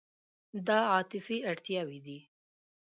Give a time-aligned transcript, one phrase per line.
[0.67, 2.19] دا عاطفي اړتیاوې دي.